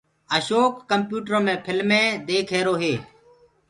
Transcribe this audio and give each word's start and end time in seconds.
اشوڪ 0.35 0.73
ڪمپيوٽرو 0.89 1.39
مي 1.45 1.53
ڦلمينٚ 1.65 2.19
ديک 2.27 2.47
ريهرو 2.55 2.73
هي 2.81 2.93